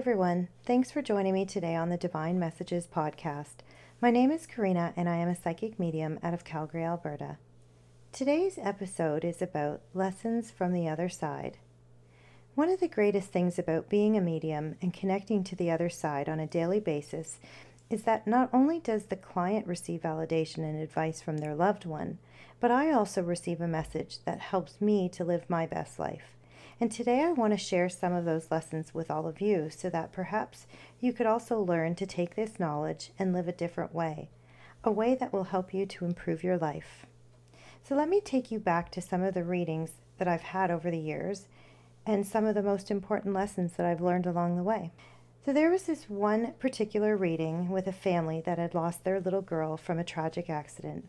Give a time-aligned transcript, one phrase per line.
[0.00, 0.48] everyone.
[0.64, 3.56] Thanks for joining me today on the Divine Messages podcast.
[4.00, 7.36] My name is Karina and I am a psychic medium out of Calgary, Alberta.
[8.10, 11.58] Today's episode is about lessons from the other side.
[12.54, 16.30] One of the greatest things about being a medium and connecting to the other side
[16.30, 17.38] on a daily basis
[17.90, 22.16] is that not only does the client receive validation and advice from their loved one,
[22.58, 26.38] but I also receive a message that helps me to live my best life.
[26.82, 29.90] And today I want to share some of those lessons with all of you so
[29.90, 30.66] that perhaps
[30.98, 34.30] you could also learn to take this knowledge and live a different way,
[34.82, 37.04] a way that will help you to improve your life.
[37.82, 40.90] So let me take you back to some of the readings that I've had over
[40.90, 41.48] the years
[42.06, 44.90] and some of the most important lessons that I've learned along the way.
[45.44, 49.42] So there was this one particular reading with a family that had lost their little
[49.42, 51.06] girl from a tragic accident.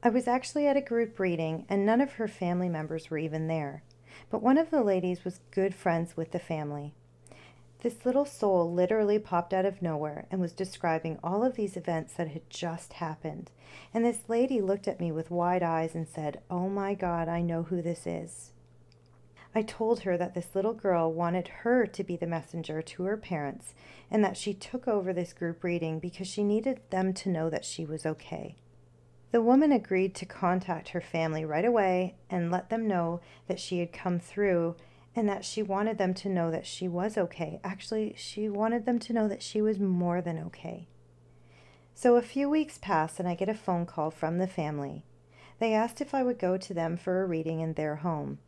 [0.00, 3.48] I was actually at a group reading and none of her family members were even
[3.48, 3.82] there
[4.30, 6.94] but one of the ladies was good friends with the family.
[7.82, 12.14] This little soul literally popped out of nowhere and was describing all of these events
[12.14, 13.50] that had just happened.
[13.92, 17.40] And this lady looked at me with wide eyes and said, Oh my God, I
[17.40, 18.52] know who this is.
[19.52, 23.16] I told her that this little girl wanted her to be the messenger to her
[23.16, 23.74] parents
[24.10, 27.64] and that she took over this group reading because she needed them to know that
[27.64, 28.56] she was okay.
[29.32, 33.78] The woman agreed to contact her family right away and let them know that she
[33.78, 34.76] had come through
[35.16, 37.58] and that she wanted them to know that she was okay.
[37.64, 40.86] Actually, she wanted them to know that she was more than okay.
[41.94, 45.02] So a few weeks pass and I get a phone call from the family.
[45.58, 48.38] They asked if I would go to them for a reading in their home.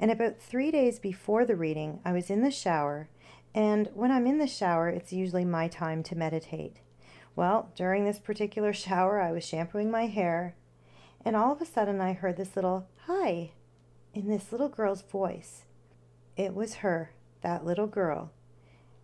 [0.00, 3.08] And about three days before the reading, I was in the shower,
[3.54, 6.80] and when I'm in the shower, it's usually my time to meditate.
[7.36, 10.54] Well, during this particular shower, I was shampooing my hair,
[11.24, 13.52] and all of a sudden I heard this little hi
[14.12, 15.64] in this little girl's voice.
[16.36, 17.10] It was her,
[17.42, 18.30] that little girl,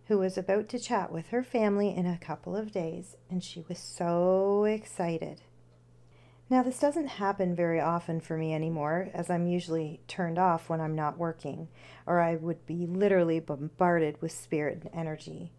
[0.05, 3.65] who was about to chat with her family in a couple of days, and she
[3.67, 5.41] was so excited.
[6.49, 10.81] Now, this doesn't happen very often for me anymore, as I'm usually turned off when
[10.81, 11.69] I'm not working,
[12.05, 15.53] or I would be literally bombarded with spirit and energy.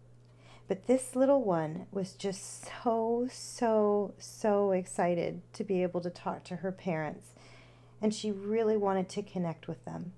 [0.67, 6.43] But this little one was just so, so, so excited to be able to talk
[6.45, 7.27] to her parents,
[8.01, 10.13] and she really wanted to connect with them.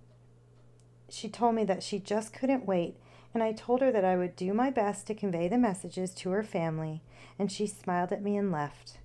[1.09, 2.95] She told me that she just couldn't wait,
[3.34, 6.29] and I told her that I would do my best to convey the messages to
[6.29, 7.01] her family,
[7.38, 9.00] and she smiled at me and left.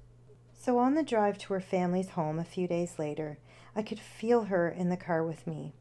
[0.53, 3.39] So, on the drive to her family's home a few days later,
[3.75, 5.73] I could feel her in the car with me.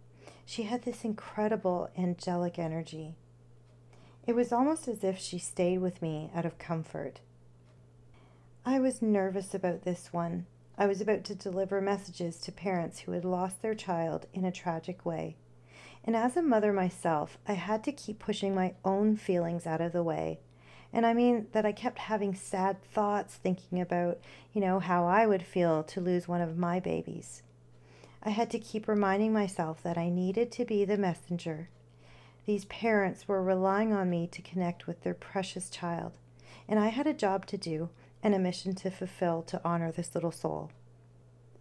[0.46, 3.16] She had this incredible angelic energy.
[4.30, 7.20] It was almost as if she stayed with me out of comfort.
[8.64, 10.46] I was nervous about this one.
[10.78, 14.52] I was about to deliver messages to parents who had lost their child in a
[14.52, 15.36] tragic way.
[16.04, 19.94] And as a mother myself, I had to keep pushing my own feelings out of
[19.94, 20.42] the way.
[20.94, 24.20] And I mean that I kept having sad thoughts thinking about,
[24.54, 27.42] you know, how I would feel to lose one of my babies.
[28.22, 31.70] I had to keep reminding myself that I needed to be the messenger
[32.46, 36.18] these parents were relying on me to connect with their precious child,
[36.68, 37.90] and I had a job to do
[38.24, 40.72] and a mission to fulfill to honor this little soul.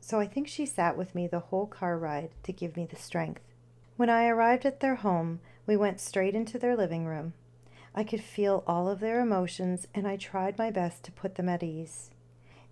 [0.01, 2.97] So I think she sat with me the whole car ride to give me the
[2.97, 3.43] strength.
[3.97, 7.35] When I arrived at their home, we went straight into their living room.
[7.95, 11.49] I could feel all of their emotions, and I tried my best to put them
[11.49, 12.11] at ease.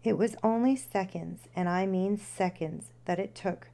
[0.05, 3.69] It was only seconds, and I mean seconds, that it took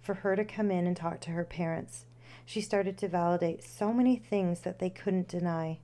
[0.00, 2.06] for her to come in and talk to her parents.
[2.44, 5.78] She started to validate so many things that they couldn't deny.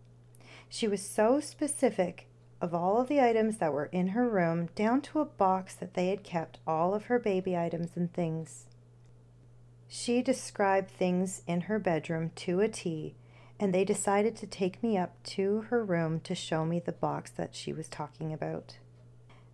[0.68, 2.26] She was so specific
[2.60, 5.94] of all of the items that were in her room, down to a box that
[5.94, 8.66] they had kept all of her baby items and things.
[9.88, 13.16] She described things in her bedroom to a T,
[13.58, 17.30] and they decided to take me up to her room to show me the box
[17.32, 18.76] that she was talking about.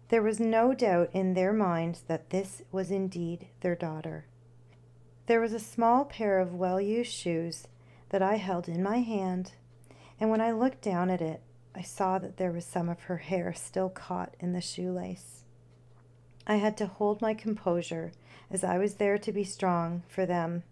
[0.09, 4.27] There was no doubt in their minds that this was indeed their daughter.
[5.27, 7.67] There was a small pair of well used shoes
[8.11, 9.53] that I held in my hand,
[10.21, 11.43] and when I looked down at it,
[11.75, 15.43] I saw that there was some of her hair still caught in the shoelace.
[16.47, 18.13] I had to hold my composure
[18.53, 20.63] as I was there to be strong for them.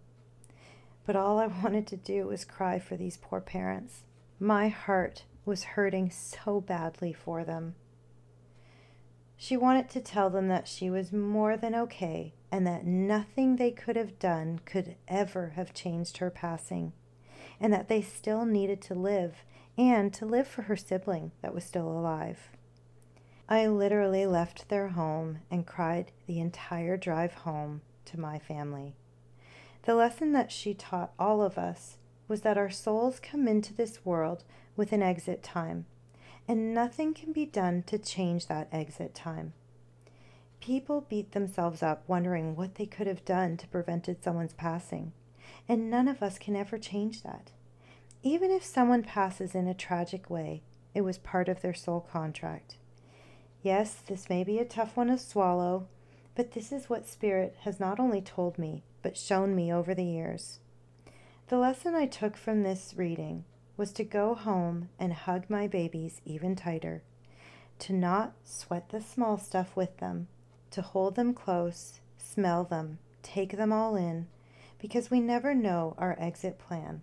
[1.04, 4.04] But all I wanted to do was cry for these poor parents.
[4.38, 7.74] My heart was hurting so badly for them.
[9.36, 13.72] She wanted to tell them that she was more than okay and that nothing they
[13.72, 16.92] could have done could ever have changed her passing,
[17.58, 19.44] and that they still needed to live
[19.76, 22.50] and to live for her sibling that was still alive.
[23.48, 28.94] I literally left their home and cried the entire drive home to my family.
[29.82, 31.96] The lesson that she taught all of us
[32.28, 34.44] was that our souls come into this world
[34.76, 35.86] with an exit time,
[36.46, 39.54] and nothing can be done to change that exit time.
[40.64, 45.12] People beat themselves up wondering what they could have done to prevented someone's passing,
[45.68, 47.50] and none of us can ever change that.
[48.22, 50.62] Even if someone passes in a tragic way,
[50.94, 52.76] it was part of their soul contract.
[53.60, 55.86] Yes, this may be a tough one to swallow,
[56.34, 60.02] but this is what Spirit has not only told me, but shown me over the
[60.02, 60.60] years.
[61.48, 63.44] The lesson I took from this reading
[63.76, 67.02] was to go home and hug my babies even tighter,
[67.80, 70.28] to not sweat the small stuff with them,
[70.74, 74.26] to hold them close, smell them, take them all in,
[74.80, 77.00] because we never know our exit plan.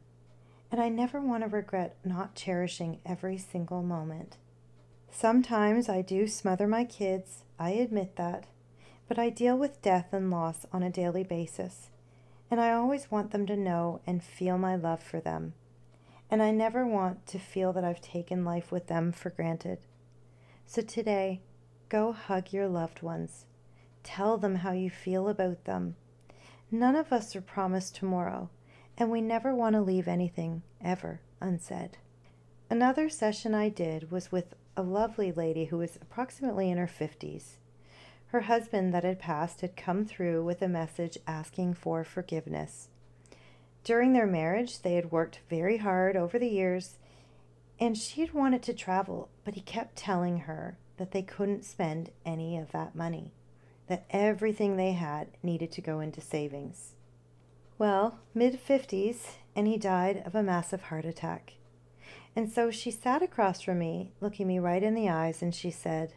[0.72, 4.38] And I never want to regret not cherishing every single moment.
[5.10, 8.48] Sometimes I do smother my kids, I admit that,
[9.08, 11.90] but I deal with death and loss on a daily basis,
[12.50, 15.54] and I always want them to know and feel my love for them.
[16.30, 19.80] And I never want to feel that I've taken life with them for granted.
[20.66, 21.42] So today,
[21.90, 23.46] go hug your loved ones.
[24.04, 25.96] Tell them how you feel about them.
[26.72, 28.50] None of us are promised tomorrow,
[28.98, 31.98] and we never want to leave anything, ever, unsaid.
[32.70, 37.58] Another session I did was with a lovely lady who was approximately in her 50s.
[38.28, 42.88] Her husband that had passed had come through with a message asking for forgiveness.
[43.84, 46.98] During their marriage, they had worked very hard over the years,
[47.80, 52.12] and she had wanted to travel, but he kept telling her that they couldn't spend
[52.26, 53.34] any of that money
[53.92, 56.94] that everything they had needed to go into savings.
[57.78, 61.56] Well, mid 50s, and he died of a massive heart attack.
[62.34, 65.72] And so she sat across from me, looking me right in the eyes, and she
[65.72, 66.14] said,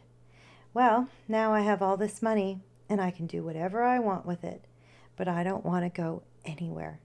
[0.73, 4.45] Well, now I have all this money, and I can do whatever I want with
[4.45, 4.63] it,
[5.17, 7.01] but I don't want to go anywhere.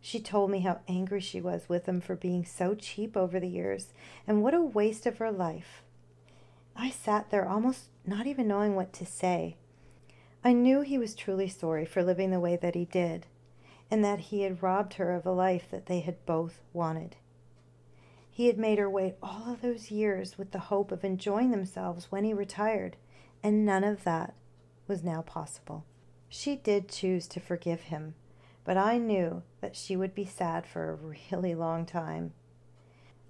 [0.00, 3.48] She told me how angry she was with him for being so cheap over the
[3.48, 3.88] years,
[4.26, 5.82] and what a waste of her life.
[6.74, 9.56] I sat there almost not even knowing what to say.
[10.44, 13.26] I knew he was truly sorry for living the way that he did,
[13.90, 17.16] and that he had robbed her of a life that they had both wanted.
[18.30, 22.10] He had made her wait all of those years with the hope of enjoying themselves
[22.10, 22.96] when he retired,
[23.42, 24.34] and none of that
[24.88, 25.84] was now possible.
[26.28, 28.14] She did choose to forgive him,
[28.64, 32.32] but I knew that she would be sad for a really long time.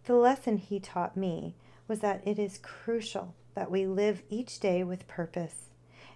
[0.04, 1.56] The lesson he taught me
[1.88, 5.70] was that it is crucial that we live each day with purpose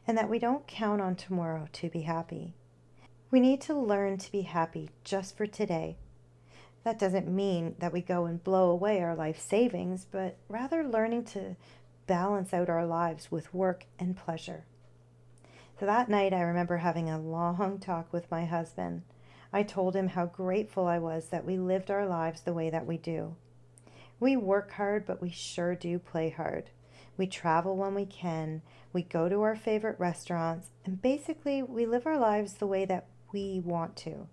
[0.07, 2.55] and that we don't count on tomorrow to be happy.
[3.31, 5.97] We need to learn to be happy just for today.
[6.85, 11.25] That doesn't mean that we go and blow away our life savings, but rather learning
[11.25, 11.57] to
[12.07, 14.65] balance out our lives with work and pleasure.
[15.81, 19.03] So that night, I remember having a long talk with my husband.
[19.53, 22.87] I told him how grateful I was that we lived our lives the way that
[22.87, 23.35] we do.
[24.19, 26.71] We work hard, but we sure do play hard.
[27.17, 28.63] We travel when we can.
[28.93, 30.71] We go to our favorite restaurants.
[30.85, 34.29] And basically, we live our lives the way that we want to.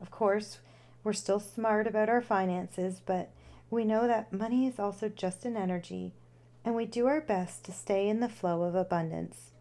[0.00, 0.58] Of course,
[1.02, 3.30] we're still smart about our finances, but
[3.70, 6.12] we know that money is also just an energy,
[6.64, 9.52] and we do our best to stay in the flow of abundance.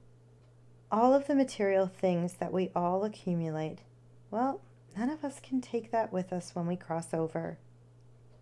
[0.92, 3.80] All of the material things that we all accumulate,
[4.30, 4.62] well,
[4.98, 7.58] none of us can take that with us when we cross over.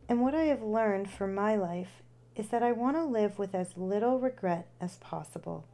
[0.10, 2.04] And what I have learned from my life
[2.36, 5.66] is that I want to live with as little regret as possible.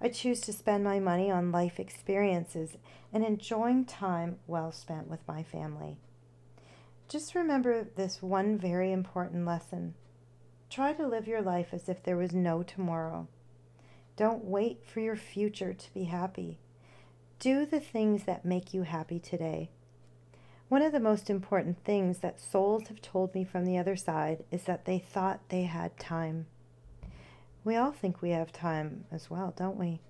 [0.00, 2.76] I choose to spend my money on life experiences
[3.12, 5.96] and enjoying time well spent with my family.
[7.08, 9.94] Just remember this one very important lesson.
[10.68, 13.28] Try to live your life as if there was no tomorrow.
[14.16, 16.58] Don't wait for your future to be happy.
[17.38, 19.70] Do the things that make you happy today.
[20.68, 24.44] One of the most important things that souls have told me from the other side
[24.50, 26.46] is that they thought they had time.
[27.62, 30.00] We all think we have time as well, don't we?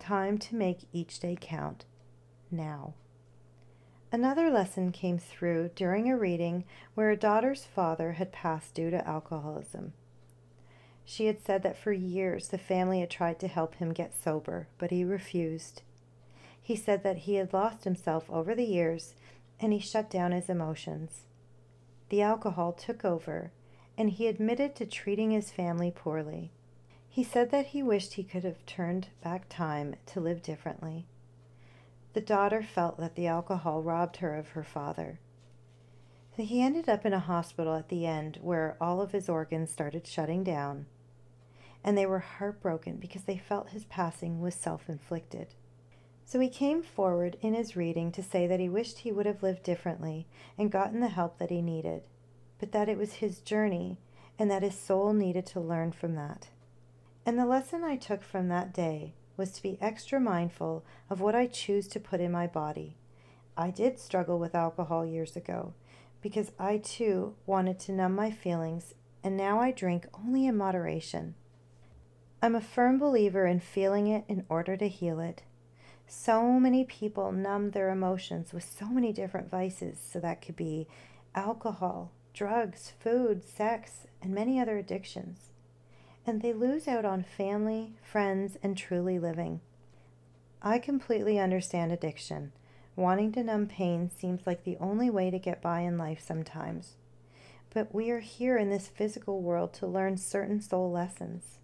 [0.00, 1.84] Time to make each day count
[2.50, 2.94] now.
[4.10, 6.64] Another lesson came through during a reading
[6.94, 9.92] where a daughter's father had passed due to alcoholism.
[11.04, 14.66] She had said that for years the family had tried to help him get sober,
[14.76, 15.82] but he refused.
[16.60, 19.14] He said that he had lost himself over the years
[19.62, 21.22] and he shut down his emotions.
[22.08, 23.52] The alcohol took over,
[23.96, 26.50] and he admitted to treating his family poorly.
[27.08, 31.06] He said that he wished he could have turned back time to live differently.
[32.12, 35.20] The daughter felt that the alcohol robbed her of her father.
[36.36, 40.06] He ended up in a hospital at the end where all of his organs started
[40.06, 40.86] shutting down,
[41.84, 45.54] and they were heartbroken because they felt his passing was self inflicted.
[46.32, 49.42] So he came forward in his reading to say that he wished he would have
[49.42, 52.04] lived differently and gotten the help that he needed,
[52.58, 53.98] but that it was his journey
[54.38, 56.48] and that his soul needed to learn from that.
[57.26, 61.34] And the lesson I took from that day was to be extra mindful of what
[61.34, 62.96] I choose to put in my body.
[63.54, 65.74] I did struggle with alcohol years ago
[66.22, 71.34] because I too wanted to numb my feelings, and now I drink only in moderation.
[72.40, 75.42] I'm a firm believer in feeling it in order to heal it.
[76.06, 80.86] So many people numb their emotions with so many different vices, so that could be
[81.34, 85.50] alcohol, drugs, food, sex, and many other addictions.
[86.26, 89.60] And they lose out on family, friends, and truly living.
[90.62, 92.52] I completely understand addiction.
[92.94, 96.96] Wanting to numb pain seems like the only way to get by in life sometimes.
[97.70, 101.58] But we are here in this physical world to learn certain soul lessons.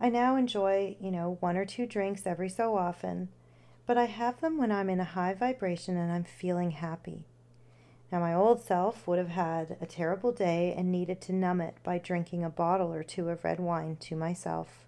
[0.00, 3.28] I now enjoy, you know, one or two drinks every so often,
[3.86, 7.26] but I have them when I'm in a high vibration and I'm feeling happy.
[8.10, 11.76] Now, my old self would have had a terrible day and needed to numb it
[11.84, 14.86] by drinking a bottle or two of red wine to myself.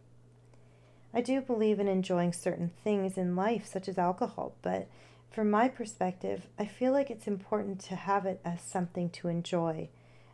[1.14, 4.88] I do believe in enjoying certain things in life, such as alcohol, but
[5.30, 9.90] from my perspective, I feel like it's important to have it as something to enjoy,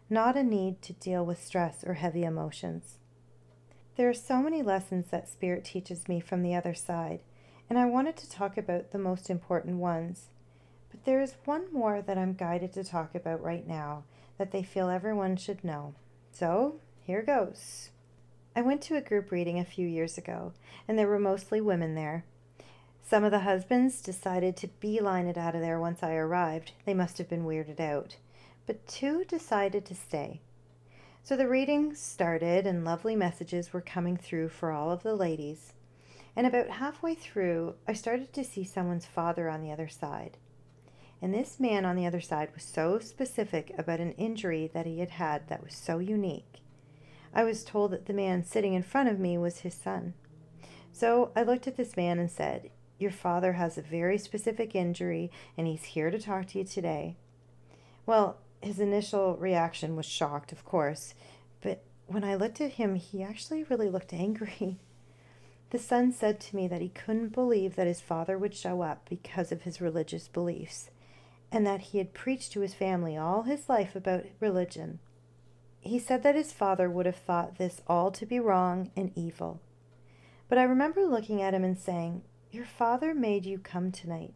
[0.09, 2.99] not a need to deal with stress or heavy emotions.
[3.99, 7.19] There are so many lessons that Spirit teaches me from the other side,
[7.69, 10.29] and I wanted to talk about the most important ones.
[10.89, 14.05] But there is one more that I'm guided to talk about right now
[14.39, 15.97] that they feel everyone should know.
[16.31, 17.91] So, here goes.
[18.55, 20.53] I went to a group reading a few years ago,
[20.87, 22.25] and there were mostly women there.
[23.03, 26.71] Some of the husbands decided to beeline it out of there once I arrived.
[26.85, 28.15] They must have been weirded out.
[28.65, 30.41] But two decided to stay.
[31.29, 35.75] So the reading started, and lovely messages were coming through for all of the ladies.
[36.35, 40.39] And about halfway through, I started to see someone's father on the other side.
[41.21, 45.01] And this man on the other side was so specific about an injury that he
[45.01, 46.63] had had that was so unique.
[47.35, 50.15] I was told that the man sitting in front of me was his son.
[50.95, 55.31] So I looked at this man and said, your father has a very specific injury
[55.59, 57.17] and he's here to talk to you today.
[58.07, 61.15] Well, his initial reaction was shocked, of course,
[61.61, 64.79] but when I looked at him, he actually really looked angry.
[65.71, 69.07] The son said to me that he couldn't believe that his father would show up
[69.07, 70.89] because of his religious beliefs,
[71.53, 74.99] and that he had preached to his family all his life about religion.
[75.81, 79.61] He said that his father would have thought this all to be wrong and evil.
[80.49, 84.33] But I remember looking at him and saying, your father made you come tonight.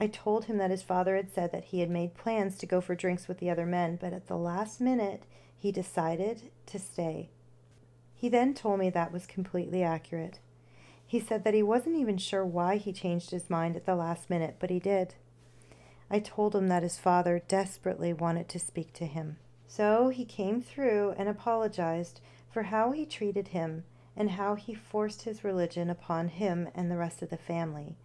[0.00, 2.80] I told him that his father had said that he had made plans to go
[2.80, 5.24] for drinks with the other men, but at the last minute
[5.56, 7.28] he decided to stay.
[8.14, 10.38] He then told me that was completely accurate.
[11.06, 14.30] He said that he wasn't even sure why he changed his mind at the last
[14.30, 15.14] minute, but he did.
[16.10, 19.36] I told him that his father desperately wanted to speak to him.
[19.66, 23.84] So he came through and apologized for how he treated him
[24.16, 27.96] and how he forced his religion upon him and the rest of the family,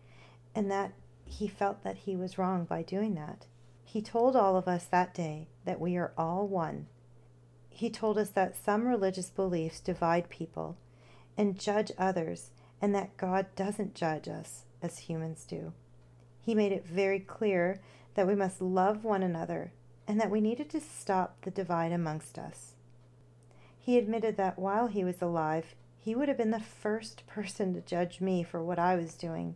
[0.53, 0.93] and that
[1.25, 3.45] he felt that he was wrong by doing that.
[3.83, 6.87] He told all of us that day that we are all one.
[7.69, 10.77] He told us that some religious beliefs divide people
[11.37, 12.51] and judge others,
[12.81, 15.73] and that God doesn't judge us as humans do.
[16.41, 17.81] He made it very clear
[18.13, 19.73] that we must love one another
[20.07, 22.75] and that we needed to stop the divide amongst us.
[23.77, 27.81] He admitted that while he was alive, he would have been the first person to
[27.81, 29.55] judge me for what I was doing.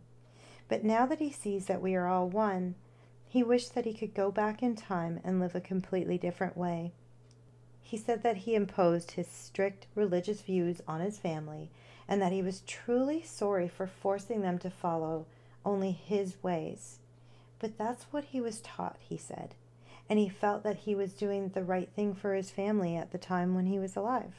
[0.70, 2.76] But now that he sees that we are all one,
[3.26, 6.92] he wished that he could go back in time and live a completely different way.
[7.82, 11.70] He said that he imposed his strict religious views on his family
[12.06, 15.26] and that he was truly sorry for forcing them to follow
[15.64, 17.00] only his ways.
[17.58, 19.56] But that's what he was taught, he said,
[20.08, 23.18] and he felt that he was doing the right thing for his family at the
[23.18, 24.34] time when he was alive.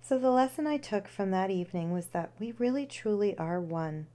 [0.00, 4.06] So, the lesson I took from that evening was that we really truly are one.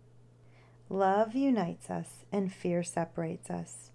[0.90, 3.92] Love unites us, and fear separates us.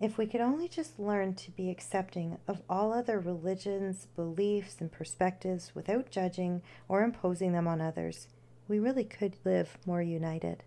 [0.00, 4.90] If we could only just learn to be accepting of all other religions, beliefs, and
[4.90, 8.28] perspectives without judging or imposing them on others,
[8.66, 10.64] we really could live more united.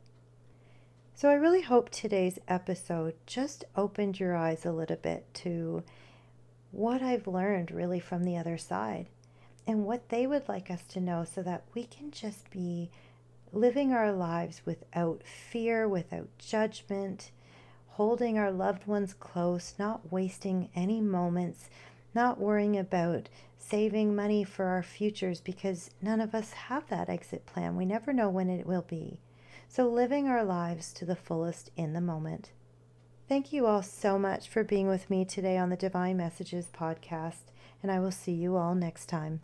[1.16, 5.84] So, I really hope today's episode just opened your eyes a little bit to
[6.72, 9.08] what I've learned really from the other side
[9.66, 12.92] and what they would like us to know so that we can just be
[13.56, 17.32] living our lives without fear, without judgment,
[17.88, 21.70] holding our loved ones close, not wasting any moments,
[22.14, 27.46] not worrying about saving money for our futures because none of us have that exit
[27.46, 27.76] plan.
[27.76, 29.20] We never know when it will be.
[29.68, 32.52] so living our lives to the fullest in the moment.
[33.28, 37.52] Thank you all so much for being with me today on the Divine Messages podcast,
[37.82, 39.42] and I will see you all next time.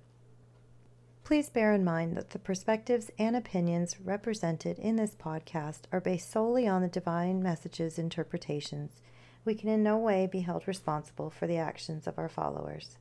[1.31, 6.29] Please bear in mind that the perspectives and opinions represented in this podcast are based
[6.29, 8.99] solely on the Divine Messages interpretations.
[9.45, 12.97] We can in no way be held responsible for the actions of our followers.